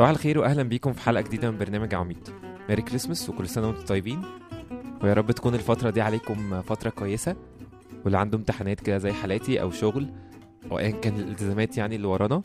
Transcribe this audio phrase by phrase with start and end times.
[0.00, 2.28] صباح الخير واهلا بيكم في حلقة جديدة من برنامج عميد.
[2.68, 4.22] ميري كريسمس وكل سنة وأنتم طيبين.
[5.02, 7.36] ويا رب تكون الفترة دي عليكم فترة كويسة.
[8.04, 10.10] واللي عنده امتحانات كده زي حالاتي أو شغل
[10.70, 12.42] أو ايا كان الالتزامات يعني اللي ورانا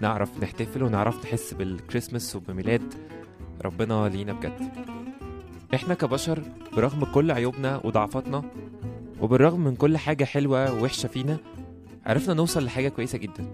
[0.00, 2.94] نعرف نحتفل ونعرف نحس بالكريسماس وبميلاد
[3.64, 4.72] ربنا لينا بجد.
[5.74, 6.42] إحنا كبشر
[6.76, 8.42] برغم كل عيوبنا وضعفاتنا
[9.20, 11.38] وبالرغم من كل حاجة حلوة ووحشة فينا
[12.06, 13.46] عرفنا نوصل لحاجة كويسة جدا.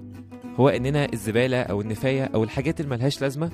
[0.60, 3.50] هو إننا الزبالة أو النفاية أو الحاجات اللي ملهاش لازمة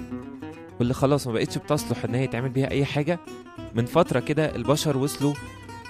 [0.79, 3.19] واللي خلاص ما بقتش بتصلح إن هي يتعمل بيها أي حاجة
[3.75, 5.35] من فترة كده البشر وصلوا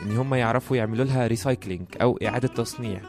[0.02, 3.00] إن هم يعرفوا يعملوا لها ريسايكلينج أو إعادة تصنيع.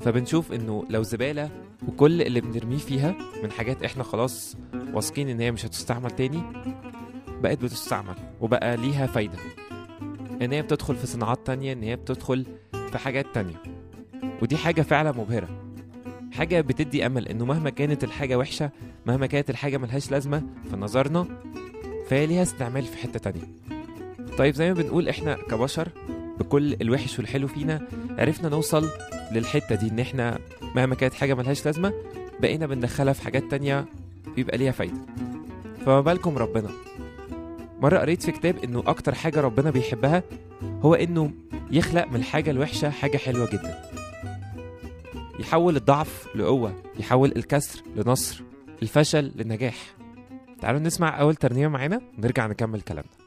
[0.00, 1.50] فبنشوف إنه لو زبالة
[1.88, 4.56] وكل اللي بنرميه فيها من حاجات إحنا خلاص
[4.92, 6.42] واثقين إن هي مش هتستعمل تاني
[7.42, 9.38] بقت بتستعمل وبقى ليها فايدة.
[10.42, 13.62] إن هي بتدخل في صناعات تانية إن هي بتدخل في حاجات تانية.
[14.42, 15.48] ودي حاجة فعلا مبهرة.
[16.32, 18.70] حاجة بتدي أمل إنه مهما كانت الحاجة وحشة
[19.06, 21.26] مهما كانت الحاجة ملهاش لازمة في نظرنا
[22.08, 23.42] فهي ليها استعمال في حتة تانية.
[24.38, 25.88] طيب زي ما بنقول إحنا كبشر
[26.38, 28.88] بكل الوحش والحلو فينا عرفنا نوصل
[29.32, 30.38] للحتة دي إن إحنا
[30.76, 31.92] مهما كانت حاجة ملهاش لازمة
[32.40, 33.84] بقينا بندخلها في حاجات تانية
[34.36, 34.98] بيبقى ليها فايدة.
[35.86, 36.70] فما بالكم ربنا؟
[37.82, 40.22] مرة قريت في كتاب إنه أكتر حاجة ربنا بيحبها
[40.82, 41.30] هو إنه
[41.70, 43.82] يخلق من الحاجة الوحشة حاجة حلوة جدا.
[45.40, 48.42] يحول الضعف لقوة يحول الكسر لنصر
[48.82, 49.76] الفشل لنجاح
[50.60, 53.19] تعالوا نسمع أول ترنيمة معانا ونرجع نكمل كلامنا.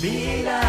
[0.00, 0.59] Be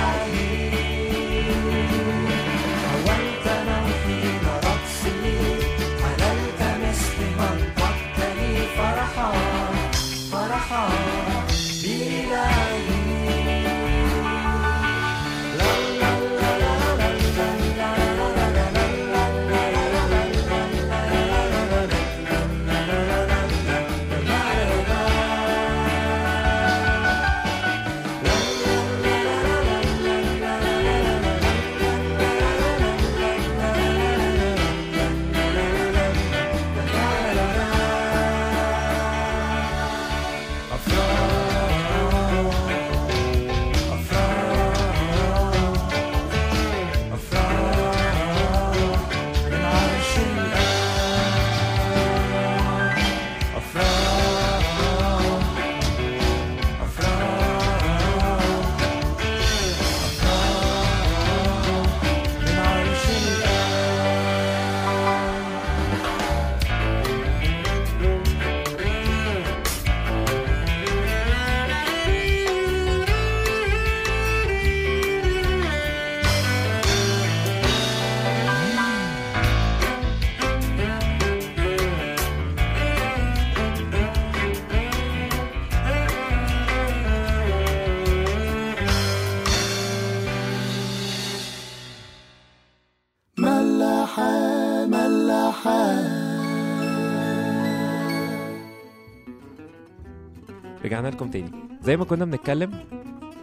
[100.92, 101.52] رجعنا لكم تاني.
[101.82, 102.72] زي ما كنا بنتكلم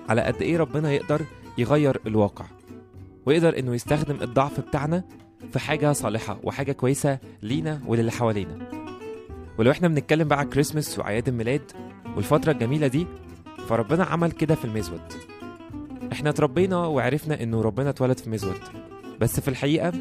[0.08, 1.22] على قد إيه ربنا يقدر
[1.58, 2.44] يغير الواقع
[3.26, 5.04] ويقدر إنه يستخدم الضعف بتاعنا
[5.52, 8.58] في حاجة صالحة وحاجة كويسة لينا وللي حوالينا.
[9.58, 11.62] ولو إحنا بنتكلم بقى على كريسمس وأعياد الميلاد
[12.16, 13.06] والفترة الجميلة دي
[13.68, 15.12] فربنا عمل كده في المزود.
[16.12, 18.60] إحنا اتربينا وعرفنا إنه ربنا اتولد في مزود.
[19.20, 19.92] بس في الحقيقة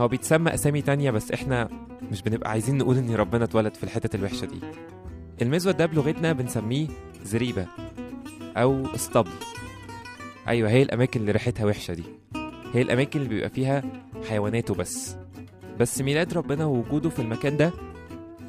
[0.00, 1.68] هو بيتسمى أسامي تانية بس إحنا
[2.12, 4.60] مش بنبقى عايزين نقول إن ربنا اتولد في الحتت الوحشة دي.
[5.42, 6.86] المزود ده بلغتنا بنسميه
[7.24, 7.66] زريبة
[8.56, 9.30] أو اسطبل.
[10.48, 12.04] أيوة هي الأماكن اللي ريحتها وحشة دي.
[12.74, 13.82] هي الأماكن اللي بيبقى فيها
[14.28, 15.16] حيواناته بس
[15.80, 17.72] بس ميلاد ربنا ووجوده في المكان ده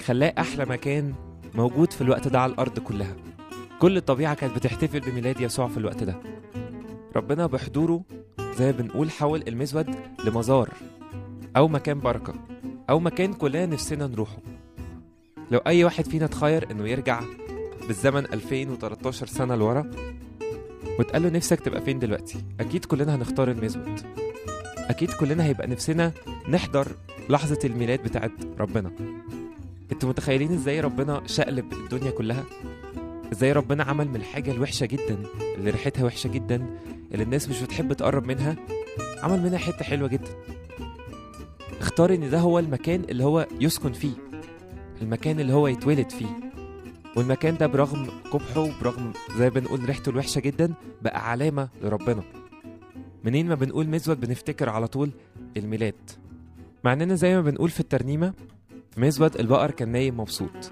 [0.06, 1.14] خلاه أحلى مكان
[1.56, 3.16] موجود في الوقت ده على الأرض كلها.
[3.80, 6.16] كل الطبيعة كانت بتحتفل بميلاد يسوع في الوقت ده.
[7.16, 8.02] ربنا بحضوره
[8.58, 9.96] زي بنقول حول المزود
[10.26, 10.70] لمزار
[11.58, 12.34] أو مكان بركة
[12.90, 14.38] أو مكان كلنا نفسنا نروحه.
[15.52, 17.22] لو أي واحد فينا تخير إنه يرجع
[17.88, 19.92] بالزمن 2013 سنة لورا
[21.00, 24.00] وتقال له نفسك تبقى فين دلوقتي؟ أكيد كلنا هنختار المزود
[24.78, 26.12] أكيد كلنا هيبقى نفسنا
[26.50, 26.88] نحضر
[27.30, 28.92] لحظة الميلاد بتاعت ربنا.
[29.92, 32.44] أنتوا متخيلين إزاي ربنا شقلب الدنيا كلها؟
[33.34, 35.18] إزاي ربنا عمل من الحاجة الوحشة جدا
[35.58, 36.66] اللي ريحتها وحشة جدا
[37.12, 38.56] اللي الناس مش بتحب تقرب منها
[39.24, 40.30] عمل منها حتة حلوة جدا.
[41.82, 44.12] اختار إن ده هو المكان اللي هو يسكن فيه.
[45.02, 46.52] المكان اللي هو يتولد فيه.
[47.16, 52.24] والمكان ده برغم قبحه برغم زي بنقول ريحته الوحشة جدا بقى علامة لربنا.
[53.24, 55.12] منين ما بنقول مزود بنفتكر على طول
[55.58, 55.96] الميلاد.
[56.84, 58.34] مع إننا زي ما بنقول في الترنيمة
[58.92, 60.72] في مزود البقر كان نايم مبسوط.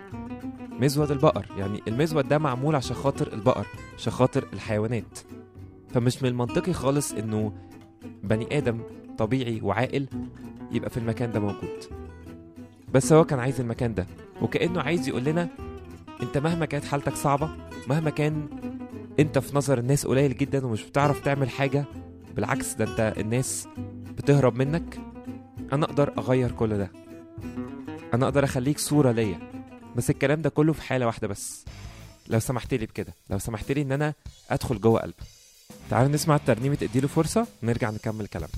[0.80, 3.68] مزود البقر يعني المزود ده معمول عشان خاطر البقر
[3.98, 5.20] عشان خاطر الحيوانات.
[5.94, 7.54] فمش من المنطقي خالص إنه
[8.24, 8.80] بني آدم
[9.18, 10.08] طبيعي وعاقل
[10.72, 12.03] يبقى في المكان ده موجود.
[12.94, 14.08] بس هو كان عايز المكان ده
[14.42, 15.50] وكأنه عايز يقول لنا
[16.24, 17.50] أنت مهما كانت حالتك صعبة
[17.88, 18.48] مهما كان
[19.20, 21.86] أنت في نظر الناس قليل جدا ومش بتعرف تعمل حاجة
[22.36, 23.68] بالعكس ده أنت الناس
[24.18, 25.00] بتهرب منك
[25.74, 26.92] أنا أقدر أغير كل ده.
[28.14, 29.40] أنا أقدر أخليك صورة ليا.
[29.96, 31.66] بس الكلام ده كله في حالة واحدة بس.
[32.28, 34.14] لو سمحت لي بكده لو سمحت لي إن أنا
[34.50, 35.16] أدخل جوه قلبك
[35.90, 38.58] تعالوا نسمع ترنيمة اديله فرصة ونرجع نكمل كلامنا.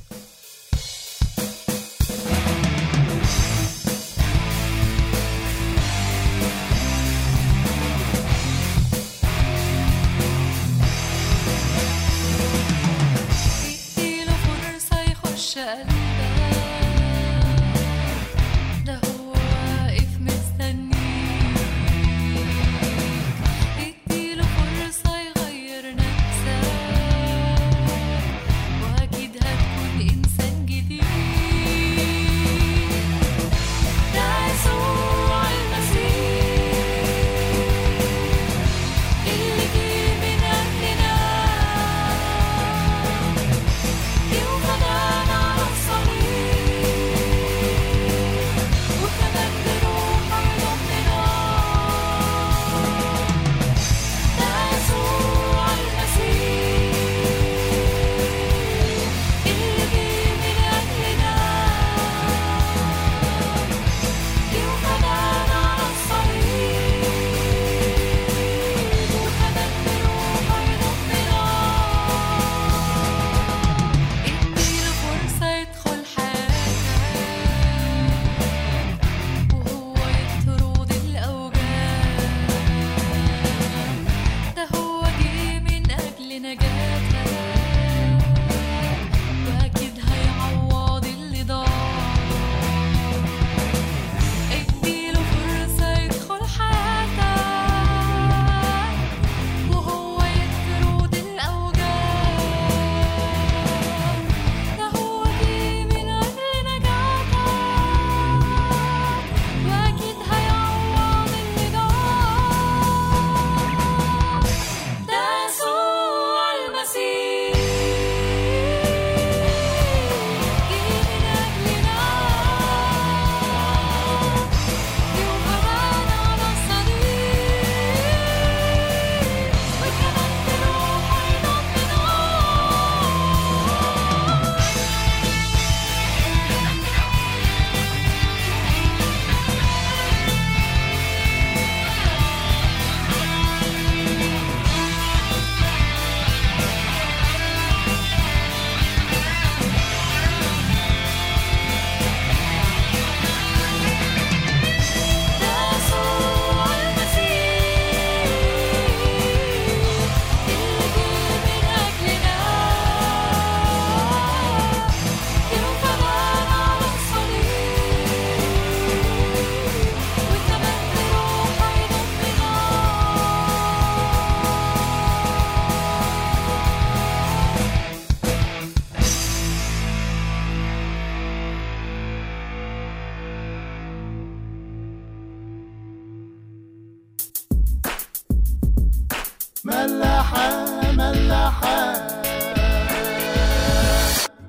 [189.65, 190.65] ملاحة
[190.97, 191.93] ملاحة.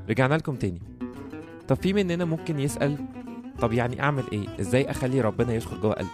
[0.09, 0.83] رجعنا لكم تاني.
[1.69, 2.99] طب في مننا ممكن يسأل
[3.59, 6.11] طب يعني أعمل إيه؟ إزاي أخلي ربنا يدخل جوه قلبي؟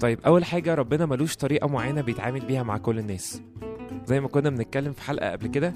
[0.00, 3.42] طيب أول حاجة ربنا ملوش طريقة معينة بيتعامل بيها مع كل الناس.
[4.06, 5.74] زي ما كنا بنتكلم في حلقة قبل كده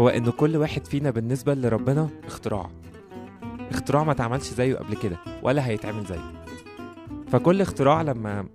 [0.00, 2.70] هو إن كل واحد فينا بالنسبة لربنا اختراع.
[3.70, 6.32] اختراع ما اتعملش زيه قبل كده ولا هيتعمل زيه.
[7.28, 8.46] فكل اختراع لما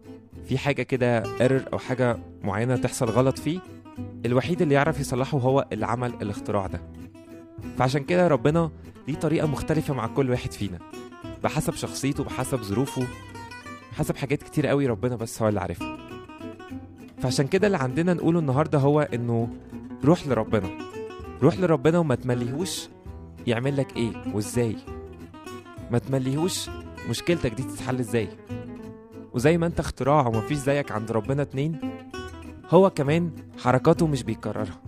[0.46, 3.60] في حاجة كده ايرور أو حاجة معينة تحصل غلط فيه
[4.26, 6.82] الوحيد اللي يعرف يصلحه هو اللي عمل الاختراع ده.
[7.78, 8.72] فعشان كده ربنا
[9.08, 10.80] ليه طريقة مختلفة مع كل واحد فينا.
[11.44, 13.08] بحسب شخصيته بحسب ظروفه
[13.98, 15.98] حسب حاجات كتير قوي ربنا بس هو اللي عارفها.
[17.22, 19.50] فعشان كده اللي عندنا نقوله النهارده هو إنه
[20.06, 20.70] روح لربنا.
[21.44, 22.90] روح لربنا وما تمليهوش
[23.48, 24.76] يعمل لك إيه وإزاي.
[25.92, 26.70] ما تمليهوش
[27.10, 28.28] مشكلتك دي تتحل إزاي.
[29.34, 31.80] وزي ما انت اختراع ومفيش زيك عند ربنا اتنين
[32.70, 34.82] هو كمان حركاته مش بيكررها.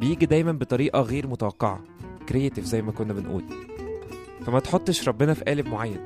[0.00, 1.80] بيجي دايما بطريقة غير متوقعة
[2.28, 3.44] كرييتيف زي ما كنا بنقول.
[4.46, 5.98] فما تحطش ربنا في قالب معين.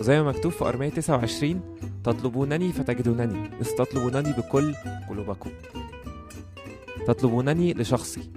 [0.00, 1.60] وزي ما مكتوب في أرمية 29
[2.04, 3.50] تطلبونني فتجدونني.
[3.60, 4.74] إذ تطلبونني بكل
[5.08, 5.50] قلوبكم.
[7.06, 8.30] تطلبونني لشخصي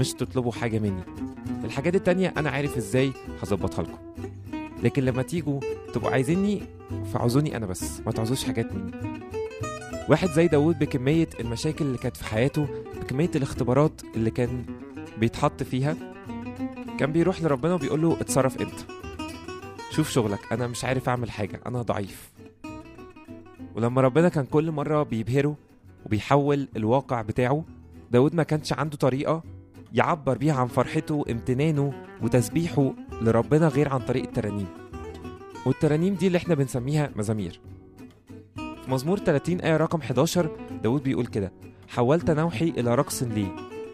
[0.00, 1.02] مش تطلبوا حاجة مني.
[1.64, 4.09] الحاجات التانية أنا عارف إزاي هظبطها لكم.
[4.82, 5.60] لكن لما تيجوا
[5.94, 6.62] تبقوا عايزيني
[7.12, 8.92] فعوزوني أنا بس ما تعوزوش حاجات مني.
[10.08, 12.66] واحد زي داود بكمية المشاكل اللي كانت في حياته
[13.00, 14.64] بكمية الاختبارات اللي كان
[15.18, 15.96] بيتحط فيها
[16.98, 18.80] كان بيروح لربنا وبيقول له اتصرف أنت.
[19.90, 22.30] شوف شغلك أنا مش عارف أعمل حاجة أنا ضعيف.
[23.74, 25.56] ولما ربنا كان كل مرة بيبهره
[26.06, 27.64] وبيحول الواقع بتاعه
[28.10, 29.42] داود ما كانش عنده طريقة
[29.92, 31.92] يعبر بيها عن فرحته وامتنانه
[32.22, 34.66] وتسبيحه لربنا غير عن طريق الترانيم.
[35.66, 37.60] والترانيم دي اللي إحنا بنسميها مزامير.
[38.56, 40.50] في مزمور 30 آية رقم 11
[40.82, 41.52] داود بيقول كده
[41.88, 43.46] حولت نوحي إلى رقص لي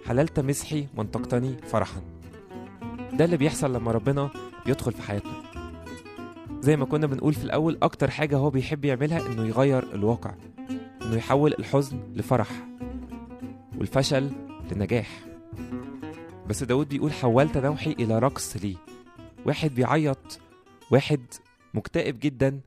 [0.06, 2.00] حللت مسحي منطقتني فرحا.
[3.12, 4.30] ده اللي بيحصل لما ربنا
[4.66, 5.32] بيدخل في حياتنا.
[6.60, 10.34] زي ما كنا بنقول في الأول أكتر حاجة هو بيحب يعملها إنه يغير الواقع
[11.02, 12.48] إنه يحول الحزن لفرح
[13.78, 14.30] والفشل
[14.72, 15.25] لنجاح.
[16.48, 18.76] بس داود بيقول حولت نوحي إلى رقص لي.
[19.46, 20.40] واحد بيعيط
[20.90, 21.20] واحد
[21.74, 22.60] مكتئب جدا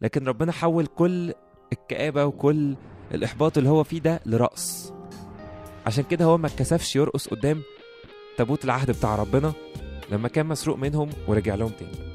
[0.00, 1.34] لكن ربنا حول كل
[1.72, 2.76] الكآبة وكل
[3.14, 4.92] الإحباط اللي هو فيه ده لرقص.
[5.86, 7.62] عشان كده هو ما اتكسفش يرقص قدام
[8.36, 9.52] تابوت العهد بتاع ربنا
[10.10, 12.11] لما كان مسروق منهم ورجع لهم تاني.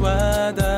[0.00, 0.69] مسودك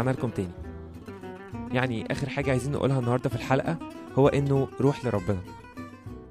[0.00, 0.52] رجعنا لكم تاني.
[1.72, 3.78] يعني آخر حاجة عايزين نقولها النهارده في الحلقة
[4.14, 5.40] هو إنه روح لربنا.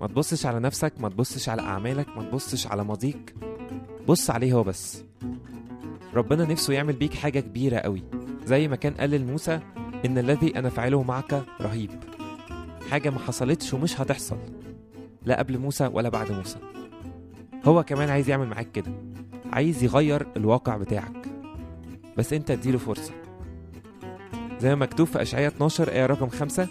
[0.02, 3.36] ما تبصش على نفسك ما تبصش على أعمالك ما تبصش على ماضيك.
[4.08, 5.04] بص عليه هو بس.
[6.14, 8.04] ربنا نفسه يعمل بيك حاجة كبيرة قوي.
[8.46, 9.60] زي ما كان قال لموسى
[10.06, 11.92] إن الذي أنا فاعله معك رهيب.
[12.92, 14.38] حاجة ما حصلتش ومش هتحصل.
[15.26, 16.60] لا قبل موسى ولا بعد موسى.
[17.66, 18.92] هو كمان عايز يعمل معاك كده.
[19.54, 21.28] عايز يغير الواقع بتاعك.
[22.18, 23.14] بس أنت اديله فرصة.
[24.60, 26.68] زي ما مكتوب في أشعية 12 آية رقم 5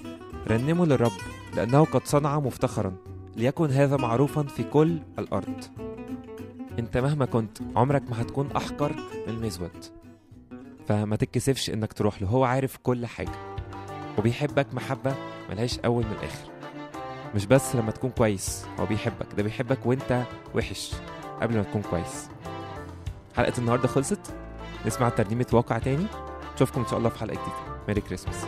[0.48, 1.12] رنموا للرب
[1.56, 2.92] لأنه قد صنع مفتخرا
[3.36, 5.64] ليكن هذا معروفا في كل الأرض.
[6.78, 8.92] أنت مهما كنت عمرك ما هتكون أحقر
[9.26, 9.84] من المزود
[10.88, 13.32] فما تتكسفش إنك تروح له هو عارف كل حاجة
[14.18, 15.14] وبيحبك محبة
[15.50, 16.50] ملهاش أول من آخر
[17.34, 20.22] مش بس لما تكون كويس هو بيحبك ده بيحبك وأنت
[20.54, 20.92] وحش
[21.42, 22.28] قبل ما تكون كويس.
[23.36, 24.34] حلقة النهاردة خلصت؟
[24.86, 26.06] نسمع ترنيمة واقع تاني؟
[26.58, 27.82] نشوفكم إن شاء الله في حلقة جديدة.
[27.88, 28.44] ميري كريسماس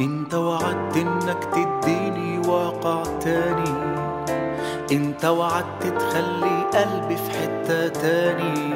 [0.00, 3.74] انت وعدت إنك تديني واقع تاني.
[4.92, 8.74] انت وعدت تخلي قلبي في حتة تاني.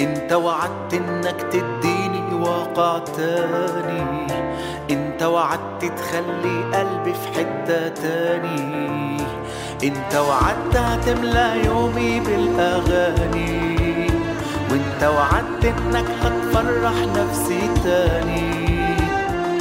[0.00, 4.26] انت وعدت إنك تديني واقع تاني.
[4.90, 9.16] انت وعدت تخلي قلبي في حتة تاني.
[9.84, 13.83] انت وعدت هتملى يومي بالأغاني.
[14.74, 18.50] وانت وعدت انك هتفرح نفسي تاني.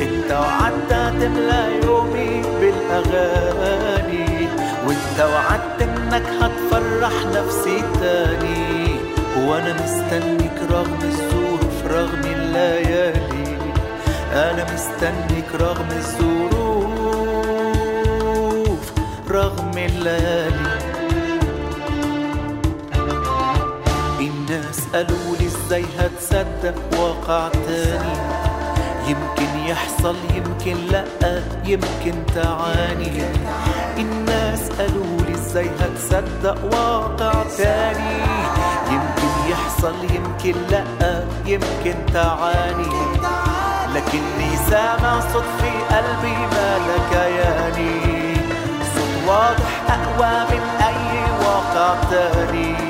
[0.01, 4.47] انت وعدت هتملى يومي بالأغاني.
[4.87, 8.99] وانت وعدت انك هتفرح نفسي تاني.
[9.37, 13.57] وأنا مستنيك رغم الظروف رغم الليالي.
[14.33, 17.23] أنا مستنيك رغم الظروف
[19.31, 20.52] رغم الليالي.
[24.93, 28.13] قالوا لي إزاي هتصدق واقع تاني
[29.07, 31.03] يمكن يحصل يمكن لا
[31.65, 33.23] يمكن تعاني.
[33.97, 38.17] الناس قالوا لي إزاي هتصدق واقع تاني
[38.91, 40.83] يمكن يحصل يمكن لا
[41.45, 42.89] يمكن تعاني.
[43.95, 48.35] لكني سامع صوت في قلبي ما لكياني
[48.95, 52.82] صوت واضح أقوى من أي واقع تاني.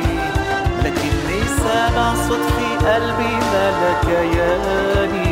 [1.73, 5.31] سامع صوت في قلبي ما لكياني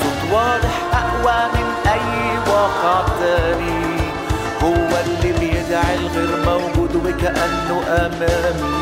[0.00, 3.98] صوت واضح أقوى من أي واقع تاني.
[4.62, 8.76] هو اللي بيدعي الغير موجود وكأنه أمامي.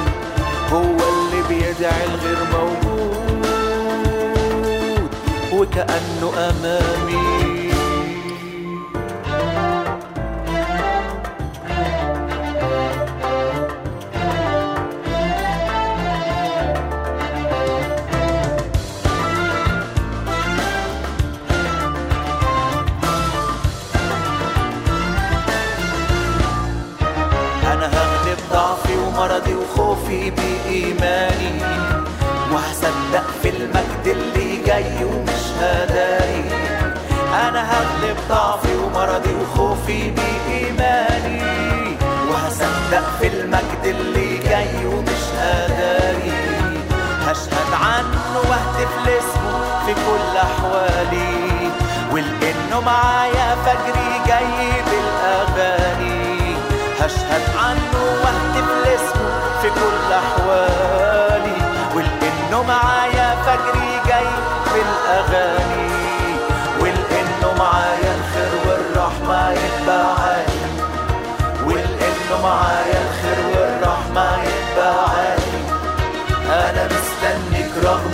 [0.72, 3.16] هو اللي بيدعي الغير موجود
[5.52, 7.45] وكأنه أمامي.
[29.76, 31.60] وخوفي بإيماني
[32.52, 36.44] وهصدق في المجد اللي جاي ومش هداري
[37.48, 41.42] أنا هغلب ضعفي ومرضي وخوفي بإيماني.
[42.30, 46.32] وهصدق في المجد اللي جاي ومش هداري
[47.26, 51.70] هشهد عنه وأهتف لاسمه في كل أحوالي.
[52.12, 56.15] ولأنه معايا فجري جاي بالأغاني.
[57.06, 57.92] هشهد عنه
[58.22, 59.30] واهتف لاسمه
[59.62, 61.56] في كل أحوالي
[61.94, 64.26] ولأنه معايا فجري جاي
[64.74, 65.90] بالاغاني
[66.80, 70.66] ولأنه معايا الخير والرحمة يتبعاني
[71.66, 75.60] ولأنه معايا الخير والرحمة يتبعاني
[76.48, 78.12] أنا مستنيك رغم